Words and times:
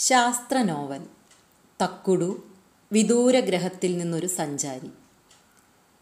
ശാസ്ത്ര 0.00 0.62
നോവൽ 0.62 1.06
തക്കുടു 1.82 2.42
വിദൂരഗ്രഹത്തിൽ 2.92 3.98
നിന്നൊരു 3.98 4.26
സഞ്ചാരി. 4.26 4.90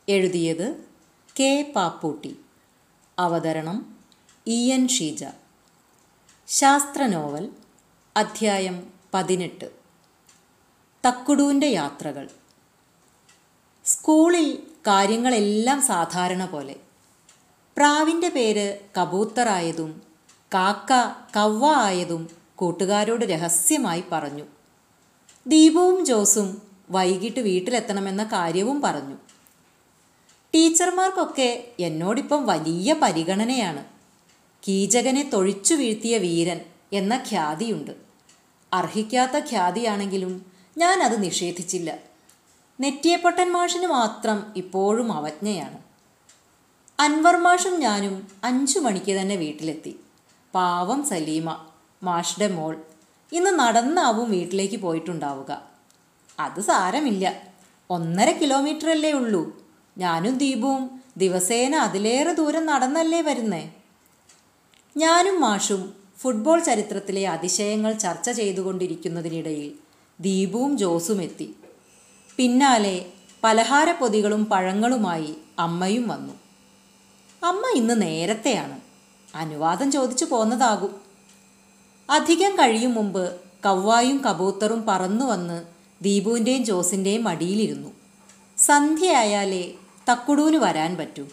എഴുതിയത് 0.08 0.84
കെ 1.40 1.72
പാപ്പൂട്ടി. 1.76 2.40
അവതരണം 3.18 3.96
ഇ 4.46 4.72
എൻ 4.72 4.88
ഷീജ. 4.88 5.24
ശാസ്ത്ര 6.46 7.06
നോവൽ 7.06 7.50
അധ്യായം 8.16 8.90
പതിനെട്ട്. 9.14 9.70
തക്കുടുവിന്റെ 11.06 11.66
യാത്രകൾ. 11.66 12.30
സ്കൂളിൽ 13.84 14.66
കാര്യങ്ങളെല്ലാം 14.86 15.82
സാധാരണ 15.82 16.44
പോലെ. 16.44 16.76
പ്രാവിന്റെ 17.76 18.28
പേര് 18.28 18.78
കബൂത്തറായതും 18.98 20.02
കാക്ക 20.54 20.92
കവ്വ 21.36 21.74
ആയതും 21.76 22.45
കൂട്ടുകാരോട് 22.56 23.24
രഹസ്യമായി 23.24 24.04
പറഞ്ഞു. 24.12 24.44
ദീപവും 25.46 26.06
ജോസും 26.06 26.62
വൈകിട്ട് 26.90 27.40
വീട്ടിലെത്തണമെന്ന 27.40 28.24
കാര്യവും 28.24 28.80
പറഞ്ഞു. 28.80 29.14
ടീച്ചർമാർക്കൊക്കെ 30.54 31.70
എന്നോടിപ്പം 31.80 32.46
വലിയ 32.46 32.94
പരിഗണനയാണ്. 33.02 33.84
കീചകനെ 34.68 35.30
തൊഴിച്ചു 35.32 35.74
വീഴ്ത്തിയ 35.74 36.18
വീരൻ 36.18 36.60
എന്ന 36.92 37.24
ഖ്യാതിയുണ്ട്. 37.30 37.90
അർഹിക്കാത്ത 38.72 39.44
ഖ്യാതിയാണെങ്കിലും 39.50 40.52
ഞാൻ 40.78 41.02
അത് 41.02 41.22
നിഷേധിച്ചില്ല. 41.22 41.98
നെറ്റിയപ്പൊട്ടൻ 42.80 43.52
മാഷിന് 43.52 43.86
മാത്രം 43.86 44.52
ഇപ്പോഴും 44.56 45.12
അവജ്ഞയാണ്. 45.12 45.78
അൻവർ 47.00 47.36
മാഷും 47.36 47.80
ഞാനും 47.80 48.28
അഞ്ചു 48.44 48.78
മണിക്ക് 48.78 49.12
തന്നെ 49.12 49.36
വീട്ടിലെത്തി. 49.36 50.00
പാവം 50.54 51.06
സലീമ. 51.06 51.66
മാഷ്ടെ 52.06 52.48
മോൾ. 52.48 52.76
ഇന്ന് 53.32 53.50
നടന്നാവും 53.50 54.30
വീട്ടിലേക്ക് 54.30 54.76
പോയിട്ടുണ്ടാവുക. 54.76 55.62
അത് 56.40 56.60
സാരമില്ല. 56.60 57.42
ഒന്നര 57.90 58.30
കിലോമീറ്റർ 58.30 58.90
അല്ലേ 58.90 59.12
ഉള്ളൂ. 59.12 59.66
ഞാനും 59.98 60.38
ദീപവും 60.38 61.00
ദിവസേന 61.16 61.76
അതിലേറെ 61.76 62.32
ദൂരം 62.32 62.66
നടന്നല്ലേ 62.66 63.20
വരുന്നേ? 63.20 63.72
ഞാനും 64.96 65.40
മാഷും 65.40 65.92
ഫുട്ബോൾ 66.18 66.60
ചരിത്രത്തിലെ 66.60 67.28
അതിശയങ്ങൾ 67.28 67.92
ചർച്ച 67.92 68.30
ചെയ്തുകൊണ്ടിരിക്കുന്നതിനിടയിൽ 68.30 69.72
ദീപുവും 70.20 70.78
ജോസും 70.78 71.22
എത്തി. 71.22 71.56
പിന്നാലെ 72.36 73.06
പലഹാരപ്പൊതികളും 73.44 74.44
പഴങ്ങളുമായി 74.44 75.34
അമ്മയും 75.58 76.08
വന്നു. 76.08 76.32
അമ്മ 77.42 77.62
ഇന്ന് 77.74 78.02
നേരത്തെയാണ്. 78.02 78.80
അനുവാദം 79.34 79.92
ചോദിച്ചു 79.92 80.24
പോന്നതാകും. 80.24 81.05
അധികം 82.10 82.54
കഴിയും 82.54 82.94
മുമ്പ് 82.94 83.40
കവ്വായും 83.66 84.18
കബൂത്തറും 84.18 84.86
പറന്നു 84.86 85.24
വന്ന് 85.24 85.64
ദീപുവിന്റെയും 86.02 86.64
ജോസിന്റെയും 86.64 87.24
മടിയിലിരുന്നു. 87.24 87.88
സന്ധ്യയായാലേ 88.58 89.70
തക്കുടൂന് 90.12 90.56
വരാൻ 90.56 90.96
പറ്റൂ. 90.96 91.28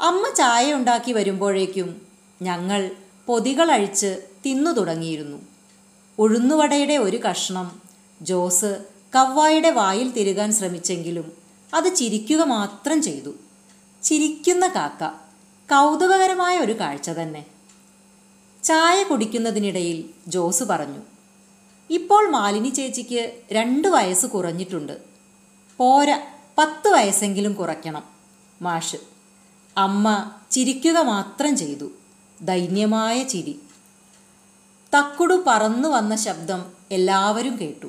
അമ്മ 0.00 0.34
ചായ 0.36 0.74
ഉണ്ടാക്കി 0.74 1.12
വരുമ്പോഴേക്കും 1.12 2.06
ഞങ്ങൾ 2.42 2.90
പൊതികളഴിച്ച് 3.26 4.22
തിന്നു 4.46 4.70
തുടങ്ങിയിരുന്നു. 4.70 5.38
ഉഴുന്നുവടയുടെ 6.18 6.96
ഒരു 6.96 7.16
കഷ്ണം 7.16 7.82
ജോസ് 8.22 8.84
കവ്വായുടെ 9.16 9.70
വായിൽ 9.70 10.10
തിരുകാൻ 10.10 10.52
ശ്രമിച്ചെങ്കിലും 10.52 11.32
അത് 11.74 11.94
ചിരിക്കുക 11.94 12.42
മാത്രം 12.42 13.02
ചെയ്തു. 13.02 13.34
ചിരിക്കുന്ന 14.02 14.68
കാക്ക 14.68 15.08
കൗതുകകരമായ 15.70 16.58
ഒരു 16.58 16.80
കാഴ്ച 16.80 17.10
തന്നെ. 17.10 17.55
ചായ 18.66 19.02
കുടിക്കുന്നതിനിടയിൽ 19.02 20.10
ജോസ് 20.28 20.64
പറഞ്ഞു 20.64 20.98
ഇപ്പോൾ 21.90 22.30
മാലിനി 22.30 22.68
ചേച്ചിക്ക് 22.68 23.40
രണ്ട് 23.52 23.88
വയസ്സ് 23.88 24.26
കുറഞ്ഞിട്ടുണ്ട്. 24.26 25.02
പോരാ 25.78 26.22
പത്ത് 26.58 26.88
വയസ്സെങ്കിലും 26.88 27.52
കുറയ്ക്കണം 27.52 28.02
മാഷ്. 28.62 28.96
അമ്മ 29.76 30.30
ചിരിക്കുക 30.50 30.98
മാത്രം 30.98 31.56
ചെയ്തു 31.56 31.90
ദൈന്യമായ 32.40 33.22
ചിരി. 33.22 33.60
തക്കുടു 34.98 35.44
പറന്നു 35.46 35.88
വന്ന 35.88 36.16
ശബ്ദം 36.16 36.64
എല്ലാവരും 36.90 37.60
കേട്ടു. 37.60 37.86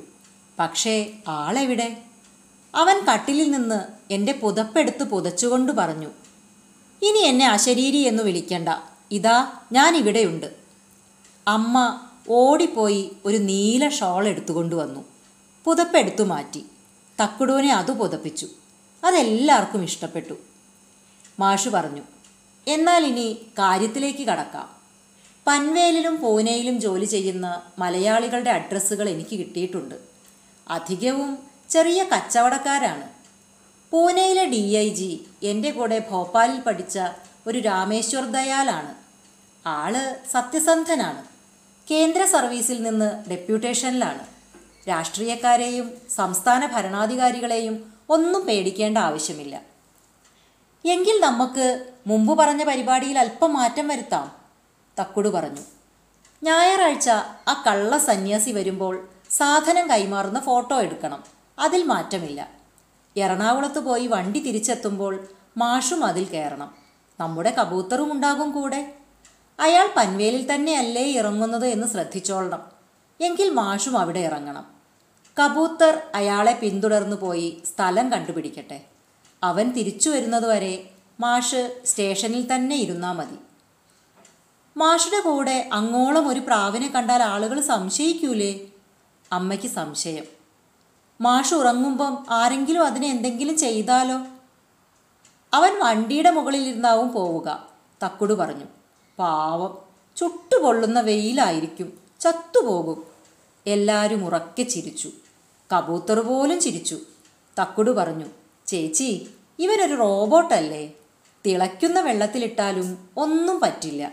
പക്ഷേ 0.59 1.11
ആളെവിടെ? 1.27 1.97
അവൻ 2.75 3.05
കട്ടിലിൽ 3.05 3.51
നിന്ന് 3.51 4.13
എന്റെ 4.13 4.31
പുതപ്പെടുത്ത് 4.31 5.03
പുതച്ചുകൊണ്ട് 5.03 5.71
പറഞ്ഞു 5.71 6.07
ഇനി 7.01 7.17
എന്നെ 7.17 7.47
അശരീരി 7.47 7.97
എന്ന് 7.97 8.23
വിളിക്കണ്ട. 8.23 8.69
ഇതാ 9.11 9.51
ഞാൻ 9.71 9.95
ഇവിടെയുണ്ട് 9.95 10.66
അമ്മ 11.47 11.99
ഓടിപ്പോയി 12.29 13.17
ഒരു 13.25 13.37
നീല 13.37 13.89
ഷോൾ 13.89 14.27
എടുത്തുകൊണ്ട് 14.27 14.75
വന്നു. 14.75 15.05
പുതപ്പെടുത്തു 15.65 16.23
മാറ്റി. 16.23 16.65
തക്കുടുവിനെ 17.23 17.73
അത് 17.73 17.91
പുതപ്പിച്ചു. 17.91 18.47
അതെല്ലാവർക്കും 19.03 19.83
ഇഷ്ടപ്പെട്ടു. 19.83 20.33
മാഷു 21.39 21.69
പറഞ്ഞു 21.69 22.01
എന്നാൽ 22.67 23.05
ഇനി 23.05 23.33
കാര്യത്തിലേക്ക് 23.59 24.23
കടക്കാം. 24.23 24.69
പൻവേലിലും 25.47 26.21
പൂനെയിലും 26.21 26.79
ജോലി 26.79 27.05
ചെയ്യുന്ന 27.05 27.61
മലയാളികളുടെ 27.79 28.51
അഡ്രസ്സുകൾ 28.51 29.09
എനിക്ക് 29.09 29.35
കിട്ടിയിട്ടുണ്ട്. 29.35 29.95
അധികവും 30.67 31.37
ചെറിയ 31.69 32.03
കച്ചവടക്കാരാണ്. 32.03 33.09
പൂനെയിലെ 33.91 34.45
ഡി 34.45 34.75
ഐ 34.75 34.89
ജി 34.89 35.25
എന്റെ 35.43 35.71
കൂടെ 35.71 36.07
ഭോപ്പാലിൽ 36.11 36.59
പഠിച്ച 36.59 36.99
ഒരു 37.47 37.59
രാമേശ്വർ 37.59 38.25
ദയാലാണ്. 38.25 38.95
ആൾ 39.67 40.15
സത്യസന്ധനാണ്. 40.31 41.36
കേന്ദ്ര 41.91 42.25
സർവീസിൽ 42.25 42.83
നിന്ന് 42.83 43.29
ഡെപ്യൂട്ടേഷനിലാണ് 43.29 44.27
രാഷ്ട്രീയക്കാരെയും 44.89 45.91
സംസ്ഥാന 46.15 46.65
ഭരണാധികാരികളെയും 46.65 47.93
ഒന്നും 48.09 48.45
പേടിക്കേണ്ട 48.45 48.97
ആവശ്യമില്ല. 48.97 49.61
എങ്കിൽ 50.85 51.21
നമുക്ക് 51.21 51.93
മുമ്പ് 52.07 52.37
പറഞ്ഞ 52.37 52.63
പരിപാടിയിൽ 52.63 53.19
അല്പം 53.19 53.53
മാറ്റം 53.53 53.87
വരുത്താം 53.87 54.31
തക്കുടു 55.01 55.29
പറഞ്ഞു. 55.29 55.61
ഞായറാഴ്ച 56.43 57.09
ആ 57.47 57.63
കള്ള 57.67 57.97
സന്യാസി 57.97 58.51
വരുമ്പോൾ 58.51 59.09
സാധനം 59.29 59.89
കൈമാറുന്ന 59.89 60.39
ഫോട്ടോ 60.39 60.81
എടുക്കണം 60.81 61.23
അതിൽ 61.59 61.83
മാറ്റമില്ല. 61.83 62.49
എറണാകുളത്ത് 63.17 63.79
പോയി 63.79 64.07
വണ്ടി 64.07 64.39
തിരിച്ചെത്തുമ്പോൾ 64.39 65.27
മാഷും 65.57 66.05
അതിൽ 66.05 66.25
കയറണം. 66.25 66.75
നമ്മുടെ 67.19 67.49
കബൂത്തറും 67.49 68.11
ഉണ്ടാകും 68.11 68.51
കൂടെ. 68.51 68.93
അയാൾ 69.59 69.89
പൻവേലിൽ 69.97 70.53
തന്നെയല്ലേ 70.53 71.11
ഇറങ്ങുന്നത് 71.11 71.67
എന്ന് 71.67 71.87
ശ്രദ്ധിച്ചോളണം. 71.87 72.63
എങ്കിൽ 73.21 73.49
മാഷും 73.49 73.97
അവിടെ 73.97 74.19
ഇറങ്ങണം. 74.19 74.65
കബൂത്തർ 75.43 76.01
അയാളെ 76.15 76.59
പിന്തുടർന്നു 76.61 77.15
പോയി 77.15 77.61
സ്ഥലം 77.65 78.11
കണ്ടുപിടിക്കട്ടെ. 78.11 78.81
അവൻ 79.43 79.71
തിരിച്ചു 79.71 80.09
വരുന്നതുവരെ 80.09 80.89
മാഷ് 81.19 81.81
സ്റ്റേഷനിൽ 81.85 82.55
തന്നെ 82.55 82.75
ഇരുന്നാൽ 82.75 83.13
മതി. 83.13 83.35
മാഷുടെ 84.77 85.19
കൂടെ 85.19 85.69
അങ്ങോളം 85.73 86.27
ഒരു 86.27 86.39
പ്രാവിനെ 86.39 86.87
കണ്ടാൽ 86.87 87.23
ആളുകൾ 87.23 87.61
സംശയിക്കൂലേ? 87.61 88.59
അമ്മയ്ക്ക് 89.31 89.67
സംശയം. 89.67 90.23
മാഷ് 91.21 91.53
ഉറങ്ങുമ്പം 91.53 92.25
ആരെങ്കിലും 92.29 92.85
അതിനെ 92.85 93.07
എന്തെങ്കിലും 93.07 93.57
ചെയ്താലോ? 93.57 94.17
അവൻ 95.53 95.79
വണ്ടിയുടെ 95.79 96.29
മുകളിൽ 96.29 96.61
ഇരുന്നാവും 96.61 97.11
പോവുക 97.11 97.67
തക്കുടു 98.05 98.33
പറഞ്ഞു. 98.33 98.65
പാവം. 99.19 99.77
ചുട്ടുപൊള്ളുന്ന 100.15 101.01
വെയിലായിരിക്കും. 101.01 101.99
ചത്തുപോകും. 102.19 103.05
എല്ലാവരും 103.67 104.25
ഉറക്കെ 104.25 104.63
ചിരിച്ചു. 104.63 105.11
കബൂത്തർ 105.73 106.19
പോലും 106.19 106.59
ചിരിച്ചു. 106.59 106.99
തക്കുടു 107.61 107.91
പറഞ്ഞു 107.91 108.25
ചേച്ചി 108.67 109.29
ഇവനൊരു 109.59 109.95
റോബോട്ടല്ലേ? 109.95 110.91
തിളയ്ക്കുന്ന 111.45 111.99
വെള്ളത്തിലിട്ടാലും 111.99 113.09
ഒന്നും 113.17 113.59
പറ്റില്ല. 113.59 114.11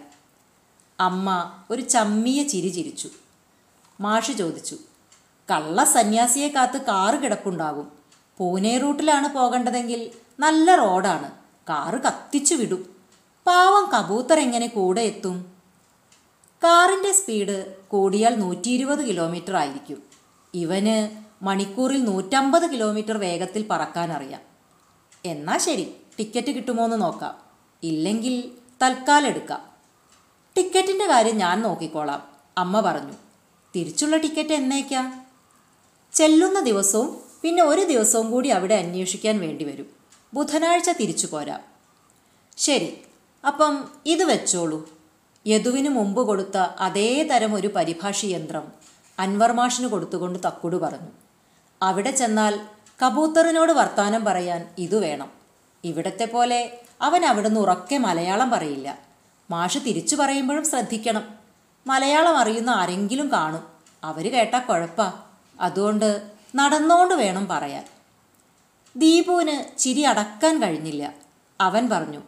അമ്മ 1.00 1.52
ഒരു 1.70 1.82
ചമ്മിയ 1.82 2.42
ചിരി 2.42 2.68
ചിരിച്ചു. 2.68 3.08
മാഷ് 4.00 4.32
ചോദിച്ചു 4.32 4.76
കള്ള 5.50 5.84
സന്യാസിയെ 5.84 6.48
കാത്ത് 6.48 6.82
കാറ് 6.82 7.14
കിടപ്പുണ്ടാകും 7.14 7.92
പൂനെ 8.38 8.78
റൂട്ടിലാണ് 8.78 9.34
പോകേണ്ടതെങ്കിൽ 9.34 10.10
നല്ല 10.40 10.74
റോഡാണ്. 10.74 11.30
കാറ് 11.68 12.00
കത്തിച്ചു 12.02 12.54
വിടും. 12.54 12.93
പാവം 13.46 13.90
കബൂത്തർ 13.90 14.40
എങ്ങനെ 14.40 14.66
കൂടെ 14.66 15.00
എത്തും? 15.00 15.52
കാറിന്റെ 16.64 17.12
സ്പീഡ് 17.12 17.76
കൂടിയാൽ 17.88 18.34
നൂറ്റി 18.34 18.68
ഇരുപത് 18.68 19.08
കിലോമീറ്റർ 19.08 19.56
ആയിരിക്കും. 19.56 20.02
ഇവന് 20.54 21.24
മണിക്കൂറിൽ 21.44 22.04
നൂറ്റമ്പത് 22.04 22.70
കിലോമീറ്റർ 22.70 23.18
വേഗത്തിൽ 23.18 23.66
പറക്കാനറിയാം 23.70 24.40
എന്നാൽ 25.24 25.58
ശരി 25.58 25.92
ടിക്കറ്റ് 26.18 26.50
കിട്ടുമോ 26.50 26.84
എന്ന് 26.84 27.02
നോക്കാം. 27.02 27.34
ഇല്ലെങ്കിൽ 27.82 28.50
തൽക്കാലം 28.82 29.26
എടുക്കാം. 29.26 29.62
ടിക്കറ്റിന്റെ 30.56 31.06
കാര്യം 31.06 31.36
ഞാൻ 31.36 31.62
നോക്കിക്കോളാം 31.62 32.22
അമ്മ 32.58 32.80
പറഞ്ഞു. 32.80 33.12
തിരിച്ചുള്ള 33.76 34.16
ടിക്കറ്റ് 34.16 34.52
എന്നേക്കാ? 34.52 35.12
ചെല്ലുന്ന 36.12 36.60
ദിവസവും 36.60 37.20
പിന്നെ 37.42 37.62
ഒരു 37.62 37.84
ദിവസവും 37.84 38.30
കൂടി 38.30 38.48
അവിടെ 38.48 38.74
അന്വേഷിക്കാൻ 38.74 39.40
വേണ്ടി 39.40 39.64
വരും. 39.64 39.86
ബുധനാഴ്ച 40.34 40.90
തിരിച്ചു 40.90 41.26
പോരാം. 41.26 41.60
ശരി 42.56 42.98
അപ്പം 43.46 43.88
ഇത് 44.06 44.24
വെച്ചോളൂ. 44.24 44.88
യദുവിന് 45.46 45.88
മുമ്പ് 45.88 46.22
കൊടുത്ത 46.22 46.56
അതേ 46.56 47.22
തരം 47.22 47.54
ഒരു 47.54 47.68
പരിഭാഷി 47.68 48.26
യന്ത്രം 48.26 48.72
മാഷിന് 49.56 49.86
കൊടുത്തുകൊണ്ട് 49.86 50.38
തക്കുടു 50.46 50.76
പറഞ്ഞു. 50.76 51.08
അവിടെ 51.82 52.10
ചെന്നാൽ 52.10 52.60
കബൂത്തറിനോട് 53.06 53.72
വർത്താനം 53.72 54.24
പറയാൻ 54.24 54.68
ഇതു 54.78 54.96
വേണം. 54.96 55.30
ഇവിടത്തെ 55.84 56.24
പോലെ 56.24 56.80
അവൻ 57.02 57.24
അവിടുന്ന് 57.24 57.60
ഉറക്കെ 57.60 57.98
മലയാളം 57.98 58.50
പറയില്ല. 58.50 58.98
മാഷ് 59.50 59.78
തിരിച്ചു 59.78 60.16
പറയുമ്പോഴും 60.16 60.64
ശ്രദ്ധിക്കണം. 60.64 61.24
മലയാളം 61.86 62.36
അറിയുന്ന 62.36 62.70
ആരെങ്കിലും 62.70 63.32
കാണും. 63.32 63.64
അവർ 64.04 64.32
കേട്ടാൽ 64.32 64.60
കുഴപ്പാ. 64.60 65.12
അതുകൊണ്ട് 65.60 66.22
നടന്നോണ്ട് 66.54 67.14
വേണം 67.14 67.48
പറയാൻ. 67.48 67.84
ദീപുവിന് 68.96 69.78
ചിരി 69.78 70.02
അടക്കാൻ 70.02 70.62
കഴിഞ്ഞില്ല. 70.62 71.14
അവൻ 71.60 71.88
പറഞ്ഞു 71.92 72.22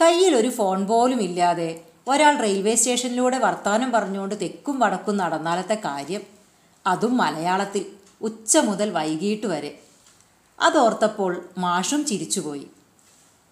കയ്യിൽ 0.00 0.36
ഒരു 0.36 0.48
ഫോൺ 0.48 0.86
പോലും 0.86 1.20
ഇല്ലാതെ 1.22 1.80
ഒരാൾ 2.08 2.34
റെയിൽവേ 2.36 2.74
സ്റ്റേഷനിലൂടെ 2.74 3.38
വർത്താനം 3.38 3.92
പറഞ്ഞുകൊണ്ട് 3.92 4.34
തെക്കും 4.42 4.78
വടക്കും 4.78 5.16
നടന്നാലത്തെ 5.16 5.76
കാര്യം 5.84 6.22
അതും 6.86 7.16
മലയാളത്തിൽ 7.16 7.86
ഉച്ച 8.22 8.56
മുതൽ 8.58 8.90
വൈകിട്ട് 8.90 9.46
വരെ. 9.46 9.70
അതോർത്തപ്പോൾ 10.60 11.32
മാഷും 11.58 12.04
ചിരിച്ചുപോയി. 12.04 12.66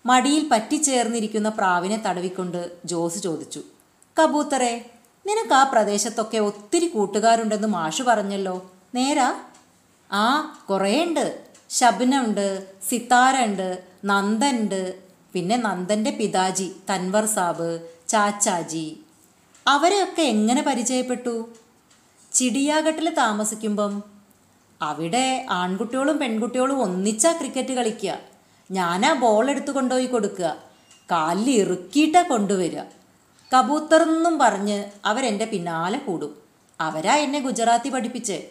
മടിയിൽ 0.06 0.49
പറ്റിച്ചേർന്നിരിക്കുന്ന 0.49 1.49
പ്രാവിനെ 1.49 2.03
തടവിക്കൊണ്ട് 2.06 2.61
ജോസ് 2.85 3.19
ചോദിച്ചു 3.23 3.62
കബൂത്തറെ 4.17 4.85
നിനക്ക് 5.27 5.55
ആ 5.55 5.62
പ്രദേശത്തൊക്കെ 5.62 6.39
ഒത്തിരി 6.39 6.87
കൂട്ടുകാരുണ്ടെന്ന് 6.87 7.69
മാഷ് 7.69 8.03
പറഞ്ഞല്ലോ. 8.03 8.56
നേരാ? 8.94 9.29
ആ 10.12 10.25
കുറേ 10.71 11.05
ഉണ്ട് 11.05 11.27
ഉണ്ട് 12.27 12.47
സിത്താര 12.89 13.44
ഉണ്ട് 13.44 13.69
നന്ദനുണ്ട് 14.05 15.12
പിന്നെ 15.32 15.56
നന്ദന്റെ 15.56 16.11
പിതാജി 16.11 16.73
തൻവർ 16.90 17.26
സാബ് 17.26 17.88
ചാച്ചാജി. 18.08 19.00
അവരെയൊക്കെ 19.67 20.23
എങ്ങനെ 20.23 20.62
പരിചയപ്പെട്ടു? 20.62 21.49
ചിടിയാഘട്ടിൽ 22.32 23.14
താമസിക്കുമ്പം. 23.14 24.02
അവിടെ 24.82 25.46
ആൺകുട്ടികളും 25.50 26.19
പെൺകുട്ടികളും 26.19 26.82
ഒന്നിച്ചാ 26.82 27.32
ക്രിക്കറ്റ് 27.32 27.73
കളിക്കുക 27.73 28.19
ഞാനാ 28.70 29.12
ബോൾ 29.12 29.50
എടുത്ത് 29.50 29.70
കൊണ്ടുപോയി 29.70 30.06
കൊടുക്കുക 30.06 30.56
കാലിൽ 31.11 31.50
ഇറുക്കിയിട്ടാ 31.50 32.23
കൊണ്ടുവരിക. 32.23 32.81
കബൂത്തറെന്നും 33.58 34.38
പറഞ്ഞ് 34.38 34.84
അവരെന്റെ 35.05 35.44
പിന്നാലെ 35.44 35.99
കൂടും. 35.99 36.37
അവരാ 36.81 37.14
എന്നെ 37.14 37.38
ഗുജറാത്തി 37.38 37.90
പഠിപ്പിച്ചേ. 37.90 38.49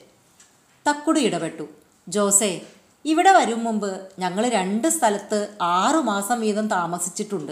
തക്കുടു 0.90 1.20
ഇടപെട്ടു. 1.20 1.68
ജോസേ 2.08 2.62
ഇവിടെ 3.06 3.32
വരും 3.32 3.64
മുമ്പ് 3.64 4.08
ഞങ്ങൾ 4.20 4.50
രണ്ട് 4.50 4.88
സ്ഥലത്ത് 4.88 5.58
ആറുമാസം 5.62 6.42
വീതം 6.42 6.68
താമസിച്ചിട്ടുണ്ട്. 6.68 7.52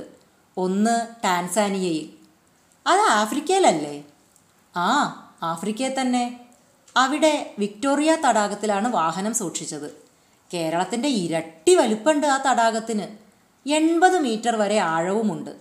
ഒന്ന് 0.58 1.24
ടാൻസാനിയയിൽ. 1.24 2.10
അത് 2.88 3.00
ആഫ്രിക്കയിലല്ലേ? 3.00 4.04
ആ 4.76 4.88
ആഫ്രിക്കയിൽ 5.44 6.02
തന്നെ. 6.02 6.40
അവിടെ 6.98 7.54
വിക്ടോറിയ 7.60 8.18
തടാകത്തിലാണ് 8.30 8.94
വാഹനം 8.94 9.34
സൂക്ഷിച്ചത്. 9.34 10.04
കേരളത്തിന്റെ 10.54 11.10
ഇരട്ടി 11.10 11.76
വലുപ്പമുണ്ട് 11.76 12.28
ആ 12.28 12.52
തടാകത്തിന്. 12.52 13.08
എൺപത് 13.70 14.20
മീറ്റർ 14.20 14.56
വരെ 14.56 14.78
ആഴവുമുണ്ട്. 14.78 15.52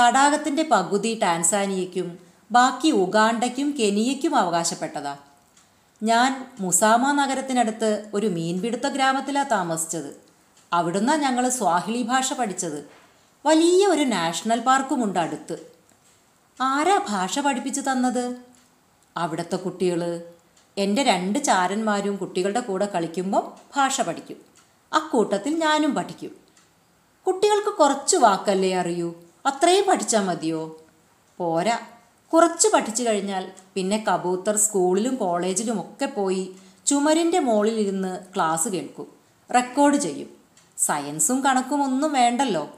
തടാകത്തിന്റെ 0.00 0.62
പകുതി 0.62 1.18
ടാൻസാനിയയ്ക്കും 1.22 2.18
ബാക്കി 2.50 2.90
ഉഗാണ്ടയ്ക്കും 2.90 3.70
കെനിയയ്ക്കും 3.70 4.36
അവകാശപ്പെട്ടതാ. 4.36 5.16
ഞാൻ 6.02 6.50
മുസാമ 6.60 7.12
നഗരത്തിനടുത്ത് 7.12 8.10
ഒരു 8.14 8.26
മീൻപിടുത്ത 8.26 8.86
ഗ്രാമത്തിലാണ് 8.86 9.50
താമസിച്ചത്. 9.50 10.20
അവിടുന്ന് 10.72 11.12
ഞങ്ങൾ 11.12 11.48
സ്വാഹിലി 11.48 12.02
ഭാഷ 12.02 12.32
പഠിച്ചത്. 12.32 12.88
വലിയ 13.46 13.86
ഒരു 13.86 14.02
നാഷണൽ 14.02 14.60
പാർക്കുമുണ്ട് 14.60 15.18
അടുത്ത്. 15.18 15.72
ആരാ 16.60 17.00
ഭാഷ 17.08 17.38
പഠിപ്പിച്ചു 17.38 17.80
തന്നത്? 17.80 18.36
അവിടുത്തെ 19.16 19.56
കുട്ടികൾ 19.56 20.22
എന്റെ 20.78 21.02
രണ്ട് 21.02 21.44
ചാരന്മാരും 21.44 22.16
കുട്ടികളുടെ 22.16 22.60
കൂടെ 22.60 22.86
കളിക്കുമ്പം 22.86 23.52
ഭാഷ 23.76 24.00
പഠിക്കും. 24.00 24.36
അക്കൂട്ടത്തിൽ 24.92 25.58
ഞാനും 25.58 25.94
പഠിക്കും. 25.94 26.30
കുട്ടികൾക്ക് 27.26 27.76
കുറച്ച് 27.76 28.16
വാക്കല്ലേ 28.16 28.74
അറിയൂ? 28.74 29.14
അത്രയും 29.46 29.84
പഠിച്ചാൽ 29.88 30.20
മതിയോ? 30.20 30.82
പോരാ. 31.38 31.78
കുറച്ച് 32.32 32.68
പഠിച്ചു 32.68 33.02
കഴിഞ്ഞാൽ 33.02 33.52
പിന്നെ 33.74 34.04
കബൂത്തർ 34.08 34.56
സ്കൂളിലും 34.56 35.14
കോളേജിലും 35.14 35.80
ഒക്കെ 35.80 36.06
പോയി 36.06 36.56
ചുമരിന്റെ 36.86 37.38
മുകളിലിരുന്ന് 37.38 38.18
ക്ലാസ് 38.34 38.68
കേൾക്കും 38.68 39.06
റെക്കോർഡ് 39.54 39.96
ചെയ്യും. 39.96 40.28
സയൻസും 40.78 41.40
കണക്കും 41.40 41.82
ഒന്നും 41.82 42.12
വേണ്ടല്ലോ. 42.12 42.70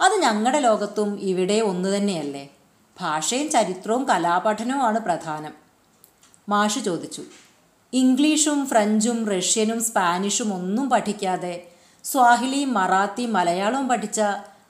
അത് 0.00 0.12
ഞങ്ങളുടെ 0.22 0.60
ലോകത്തും 0.60 1.20
ഇവിടെ 1.20 1.60
ഒന്നു 1.60 1.88
തന്നെയല്ലേ. 1.88 2.48
ഭാഷയും 3.00 3.50
ചരിത്രവും 3.50 4.04
കലാപഠനവുമാണ് 4.04 4.98
പ്രധാനം. 4.98 5.52
മാഷ് 6.48 6.78
ചോദിച്ചു 6.78 7.22
ഇംഗ്ലീഷും 7.92 8.66
ഫ്രഞ്ചും 8.66 9.30
റഷ്യനും 9.30 9.84
സ്പാനിഷും 9.84 10.54
ഒന്നും 10.54 10.90
പഠിക്കാതെ 10.90 11.66
സ്വാഹിലി 12.04 12.64
മറാത്തി 12.64 13.26
മലയാളവും 13.26 13.88
പഠിച്ച 13.88 14.20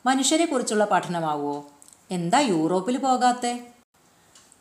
മനുഷ്യരെക്കുറിച്ചുള്ള 0.06 0.84
പഠനമാവുമോ 0.84 1.66
എന്താ 2.10 2.38
യൂറോപ്പിൽ 2.38 2.98
പോകാത്തെ? 2.98 3.73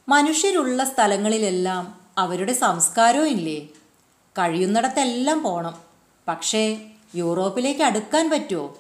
മനുഷ്യരുള്ള 0.10 0.84
സ്ഥലങ്ങളിലെല്ലാം 0.84 2.02
അവരുടെ 2.18 2.54
സംസ്കാരവും 2.54 3.28
ഇല്ലേ? 3.28 3.68
കഴിയുന്നിടത്തെല്ലാം 4.40 5.44
പോണം. 5.44 5.76
പക്ഷേ 6.28 6.90
യൂറോപ്പിലേക്ക് 7.16 7.82
അടുക്കാൻ 7.82 8.30
പറ്റുമോ 8.30 8.78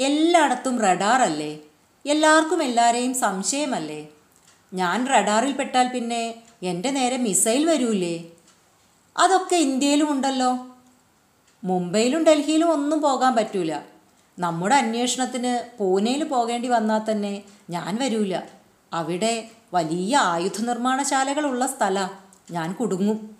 എല്ലായിടത്തും 0.00 0.80
റഡാറല്ലേ 0.80 1.58
എല്ലാവർക്കും 2.06 2.62
എല്ലാവരെയും 2.62 3.14
സംശയമല്ലേ? 3.14 4.08
ഞാൻ 4.74 5.06
റഡാറിൽ 5.06 5.52
പെട്ടാൽ 5.52 5.88
പിന്നെ 5.88 6.34
എന്റെ 6.62 6.90
നേരെ 6.90 7.16
മിസൈൽ 7.16 7.70
വരൂലേ? 7.70 8.24
അതൊക്കെ 9.18 9.56
ഇന്ത്യയിലും 9.56 10.10
ഉണ്ടല്ലോ. 10.10 10.66
മുംബൈയിലും 11.64 12.24
ഡൽഹിയിലും 12.24 12.72
ഒന്നും 12.72 13.00
പോകാൻ 13.00 13.34
പറ്റൂല. 13.34 13.80
നമ്മുടെ 14.38 14.74
അന്വേഷണത്തിന് 14.74 15.78
പൂനെയിൽ 15.78 16.24
പോകേണ്ടി 16.24 16.68
വന്നാൽ 16.68 17.10
തന്നെ 17.10 17.42
ഞാൻ 17.70 17.98
വരൂല. 18.00 18.40
അവിടെ 18.92 19.50
വലിയ 19.76 20.16
ആയുധ 20.16 20.60
നിർമ്മാണശാലകളുള്ള 20.60 21.66
സ്ഥല. 21.66 22.08
ഞാൻ 22.50 22.72
കുടുങ്ങും. 22.72 23.36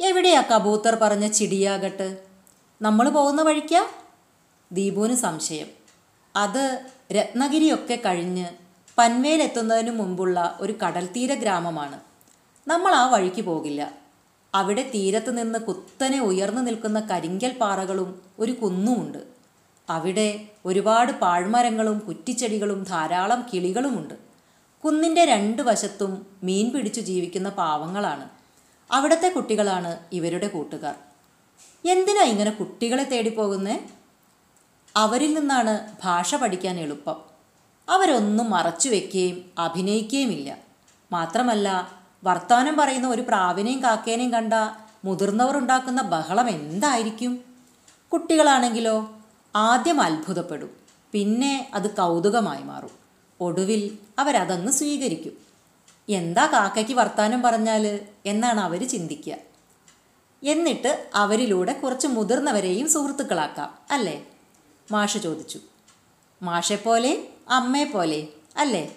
എവിടെയാ 0.00 0.40
കബൂത്തർ 0.40 0.94
പറഞ്ഞ 0.94 1.28
ചിടിയാകട്ട്? 1.28 2.24
നമ്മൾ 2.82 3.08
പോകുന്ന 3.08 3.42
വഴിക്കാ? 3.42 3.86
ദീപുവിന് 4.72 5.14
സംശയം. 5.14 5.66
അത് 6.36 6.86
രത്നഗിരിയൊക്കെ 7.12 7.94
കഴിഞ്ഞ് 7.94 8.46
പൻവേലെത്തുന്നതിന് 8.98 9.90
മുമ്പുള്ള 9.90 10.58
ഒരു 10.60 10.72
കടൽത്തീര 10.72 11.34
ഗ്രാമമാണ്. 11.34 12.00
നമ്മൾ 12.68 12.94
ആ 12.94 13.10
വഴിക്ക് 13.10 13.42
പോകില്ല. 13.42 13.92
അവിടെ 14.54 14.90
തീരത്ത് 14.94 15.38
നിന്ന് 15.38 15.58
കുത്തനെ 15.58 16.20
ഉയർന്നു 16.20 16.62
നിൽക്കുന്ന 16.62 17.00
കരിങ്കൽ 17.00 17.58
പാറകളും 17.58 18.22
ഒരു 18.38 18.52
കുന്നുമുണ്ട്. 18.52 19.18
അവിടെ 19.90 20.48
ഒരുപാട് 20.64 21.12
പാഴ്മരങ്ങളും 21.12 21.98
കുറ്റിച്ചെടികളും 21.98 22.82
ധാരാളം 22.82 23.46
കിളികളുമുണ്ട്. 23.54 24.31
കുന്നിന്റെ 24.84 25.24
രണ്ട് 25.24 25.60
വശത്തും 25.62 26.26
മീൻ 26.42 26.66
പിടിച്ചു 26.72 27.00
ജീവിക്കുന്ന 27.00 27.48
പാവങ്ങളാണ്. 27.48 28.24
അവിടുത്തെ 28.90 29.28
കുട്ടികളാണ് 29.28 29.98
ഇവരുടെ 30.12 30.48
കൂട്ടുകാർ. 30.48 30.94
എന്തിനാ 31.84 32.22
ഇങ്ങനെ 32.22 32.50
കുട്ടികളെ 32.50 33.04
തേടി 33.04 33.12
തേടിപ്പോകുന്നേ? 33.12 33.76
അവരിൽ 34.96 35.30
നിന്നാണ് 35.34 35.74
ഭാഷ 36.04 36.34
പഠിക്കാൻ 36.34 36.76
എളുപ്പം. 36.80 37.18
അവരൊന്നും 37.88 38.50
മറച്ചു 38.50 38.88
വെക്കുകയും 38.88 39.38
അഭിനയിക്കുകയുമില്ല 39.58 40.58
മാത്രമല്ല 41.12 41.68
വർത്താനം 42.24 42.76
പറയുന്ന 42.76 43.08
ഒരു 43.08 43.22
പ്രാവിനെയും 43.22 43.82
കാക്കേനെയും 43.82 44.32
കണ്ട 44.32 44.54
മുതിർന്നവർ 45.04 45.56
ഉണ്ടാക്കുന്ന 45.56 46.02
ബഹളം 46.02 46.48
എന്തായിരിക്കും? 46.48 47.32
കുട്ടികളാണെങ്കിലോ 48.12 48.96
ആദ്യം 49.54 50.00
അത്ഭുതപ്പെടും 50.00 50.72
പിന്നെ 51.12 51.70
അത് 51.74 51.90
കൗതുകമായി 51.90 52.62
മാറും. 52.62 53.01
ഒടുവിൽ 53.42 53.98
അവരതങ്ങ് 54.18 54.72
സ്വീകരിക്കും. 54.72 55.32
എന്താ 56.08 56.46
കാക്കയ്ക്ക് 56.46 56.92
വർത്താനം 56.92 57.42
പറഞ്ഞാൽ 57.42 58.00
എന്നാണ് 58.26 58.60
അവർ 58.60 58.88
ചിന്തിക്കുക. 58.88 59.36
എന്നിട്ട് 60.42 61.10
അവരിലൂടെ 61.14 61.72
കുറച്ച് 61.72 62.06
മുതിർന്നവരെയും 62.06 62.88
സുഹൃത്തുക്കളാക്കാം 62.88 63.78
അല്ലേ? 63.90 64.16
മാഷ 64.92 65.16
ചോദിച്ചു. 65.16 65.58
മാഷെപ്പോലെ 66.42 67.28
അമ്മയെപ്പോലെ 67.48 68.28
അല്ലേ? 68.56 68.96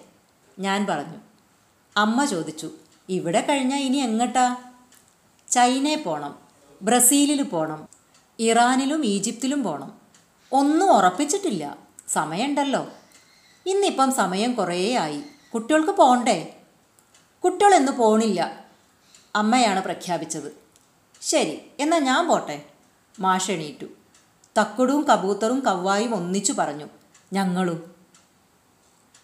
ഞാൻ 0.58 0.86
പറഞ്ഞു. 0.86 1.18
അമ്മ 1.96 2.24
ചോദിച്ചു. 2.24 2.70
ഇവിടെ 3.08 3.46
കഴിഞ്ഞാൽ 3.48 3.78
ഇനി 3.78 3.96
എങ്ങട്ടാ? 3.96 4.56
ചൈനയിൽ 5.50 6.02
പോണം 6.02 6.38
ബ്രസീലിൽ 6.82 7.42
പോണം 7.42 7.88
ഇറാനിലും 8.38 9.06
ഈജിപ്തിലും 9.06 9.62
പോണം. 9.62 9.90
ഒന്നും 10.52 10.92
ഉറപ്പിച്ചിട്ടില്ല. 10.92 11.64
സമയമുണ്ടല്ലോ. 12.08 12.82
ഇന്നിപ്പം 13.66 14.12
സമയം 14.12 14.54
കുറേ 14.54 14.94
ആയി. 14.94 15.22
കുട്ടികൾക്ക് 15.54 15.90
പോണ്ടേ? 15.90 16.56
കുട്ടികളെന്ന് 17.44 17.92
പോണില്ല. 17.92 18.64
അമ്മയാണ് 19.36 19.82
പ്രഖ്യാപിച്ചത്. 19.82 20.56
ശരി 21.22 21.60
എന്നാൽ 21.80 21.98
ഞാൻ 21.98 22.28
പോട്ടെ. 22.28 22.64
മാഷെണീറ്റു. 23.20 23.86
തക്കുടും 24.60 25.02
കബൂത്തറും 25.02 25.60
കവ്വായും 25.60 26.14
ഒന്നിച്ചു 26.14 26.52
പറഞ്ഞു. 26.52 26.86
ഞങ്ങളും 27.32 27.95